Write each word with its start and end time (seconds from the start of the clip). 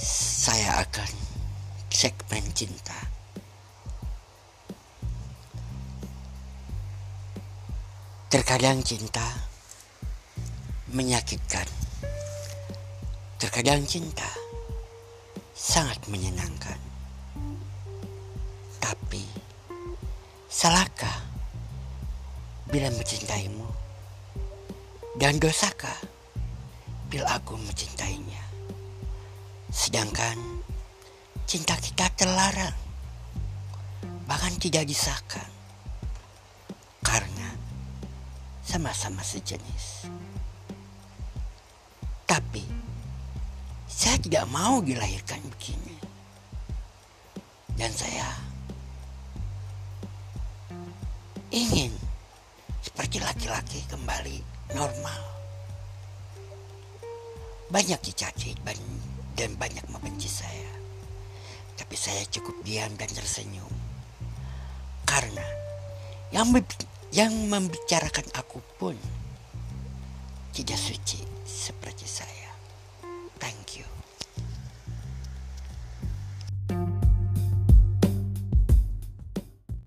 saya 0.00 0.80
akan 0.80 1.12
segmen 1.92 2.40
cinta. 2.56 2.96
Terkadang 8.32 8.80
cinta 8.80 9.26
menyakitkan. 10.88 11.68
Terkadang 13.36 13.84
cinta 13.84 14.24
sangat 15.52 16.00
menyenangkan. 16.08 16.80
Tapi 18.80 19.24
salahkah 20.48 21.20
bila 22.72 22.88
mencintaimu? 22.88 23.68
Dan 25.20 25.36
dosakah 25.36 26.00
bila 27.12 27.36
aku 27.36 27.60
mencintainya? 27.60 28.40
Sedangkan 29.70 30.34
cinta 31.46 31.78
kita 31.78 32.10
terlarang, 32.18 32.74
bahkan 34.26 34.50
tidak 34.58 34.82
disahkan, 34.82 35.46
karena 37.06 37.54
sama-sama 38.66 39.22
sejenis. 39.22 40.10
Tapi 42.26 42.66
saya 43.86 44.18
tidak 44.18 44.46
mau 44.50 44.82
dilahirkan 44.82 45.38
begini, 45.54 45.96
dan 47.78 47.94
saya 47.94 48.26
ingin 51.50 51.94
seperti 52.82 53.18
laki-laki 53.22 53.82
kembali 53.90 54.38
normal. 54.74 55.22
Banyak 57.70 58.02
dicaci 58.02 58.54
dan 59.36 59.54
banyak 59.60 59.84
membenci 59.92 60.30
saya. 60.30 60.72
Tapi 61.76 61.96
saya 61.96 62.22
cukup 62.28 62.60
diam 62.64 62.92
dan 62.96 63.10
tersenyum. 63.12 63.72
Karena 65.04 65.44
yang 66.30 66.54
yang 67.10 67.34
membicarakan 67.50 68.30
aku 68.38 68.62
pun 68.78 68.94
tidak 70.54 70.78
suci 70.78 71.20
seperti 71.42 72.06
saya. 72.06 72.39